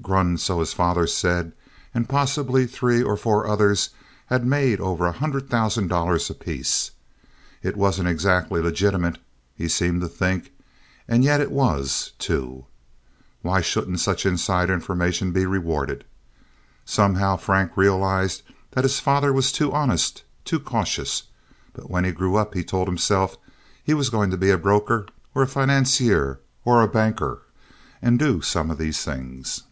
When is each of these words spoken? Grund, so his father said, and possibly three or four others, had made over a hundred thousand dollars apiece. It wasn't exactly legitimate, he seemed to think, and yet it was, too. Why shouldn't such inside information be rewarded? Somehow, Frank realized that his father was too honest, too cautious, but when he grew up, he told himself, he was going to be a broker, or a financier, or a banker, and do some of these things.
Grund, 0.00 0.40
so 0.40 0.58
his 0.58 0.72
father 0.72 1.06
said, 1.06 1.52
and 1.94 2.08
possibly 2.08 2.66
three 2.66 3.04
or 3.04 3.16
four 3.16 3.46
others, 3.46 3.90
had 4.26 4.44
made 4.44 4.80
over 4.80 5.06
a 5.06 5.12
hundred 5.12 5.48
thousand 5.48 5.86
dollars 5.86 6.28
apiece. 6.28 6.90
It 7.62 7.76
wasn't 7.76 8.08
exactly 8.08 8.60
legitimate, 8.60 9.18
he 9.54 9.68
seemed 9.68 10.00
to 10.00 10.08
think, 10.08 10.50
and 11.06 11.22
yet 11.22 11.40
it 11.40 11.52
was, 11.52 12.14
too. 12.18 12.66
Why 13.42 13.60
shouldn't 13.60 14.00
such 14.00 14.26
inside 14.26 14.70
information 14.70 15.30
be 15.30 15.46
rewarded? 15.46 16.04
Somehow, 16.84 17.36
Frank 17.36 17.76
realized 17.76 18.42
that 18.72 18.82
his 18.84 18.98
father 18.98 19.32
was 19.32 19.52
too 19.52 19.72
honest, 19.72 20.24
too 20.44 20.58
cautious, 20.58 21.24
but 21.74 21.88
when 21.88 22.02
he 22.04 22.10
grew 22.10 22.34
up, 22.34 22.54
he 22.54 22.64
told 22.64 22.88
himself, 22.88 23.36
he 23.84 23.94
was 23.94 24.10
going 24.10 24.32
to 24.32 24.36
be 24.36 24.50
a 24.50 24.58
broker, 24.58 25.06
or 25.32 25.42
a 25.42 25.46
financier, 25.46 26.40
or 26.64 26.82
a 26.82 26.88
banker, 26.88 27.42
and 28.02 28.18
do 28.18 28.40
some 28.40 28.68
of 28.68 28.78
these 28.78 29.04
things. 29.04 29.62